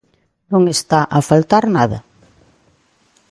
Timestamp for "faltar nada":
1.29-1.99